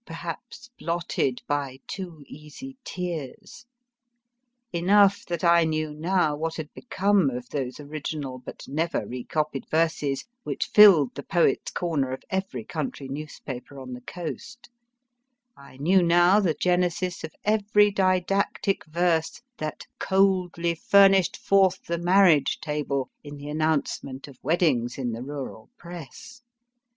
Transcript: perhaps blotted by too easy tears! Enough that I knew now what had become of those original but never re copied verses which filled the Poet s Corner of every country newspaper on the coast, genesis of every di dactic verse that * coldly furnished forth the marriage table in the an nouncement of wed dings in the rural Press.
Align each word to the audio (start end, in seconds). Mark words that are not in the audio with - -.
perhaps 0.03 0.67
blotted 0.79 1.43
by 1.47 1.77
too 1.85 2.23
easy 2.25 2.75
tears! 2.83 3.67
Enough 4.73 5.23
that 5.25 5.43
I 5.43 5.63
knew 5.63 5.93
now 5.93 6.35
what 6.35 6.55
had 6.55 6.73
become 6.73 7.29
of 7.29 7.47
those 7.49 7.79
original 7.79 8.39
but 8.39 8.67
never 8.67 9.05
re 9.05 9.23
copied 9.23 9.69
verses 9.69 10.25
which 10.41 10.65
filled 10.65 11.13
the 11.13 11.21
Poet 11.21 11.61
s 11.67 11.71
Corner 11.73 12.09
of 12.11 12.23
every 12.31 12.63
country 12.63 13.07
newspaper 13.09 13.79
on 13.79 13.93
the 13.93 14.01
coast, 14.01 14.71
genesis 15.59 17.23
of 17.23 17.35
every 17.45 17.91
di 17.91 18.21
dactic 18.21 18.83
verse 18.87 19.39
that 19.59 19.85
* 19.95 19.99
coldly 19.99 20.73
furnished 20.73 21.37
forth 21.37 21.85
the 21.85 21.99
marriage 21.99 22.59
table 22.59 23.11
in 23.23 23.37
the 23.37 23.49
an 23.49 23.59
nouncement 23.59 24.27
of 24.27 24.39
wed 24.41 24.61
dings 24.61 24.97
in 24.97 25.11
the 25.11 25.21
rural 25.21 25.69
Press. 25.77 26.41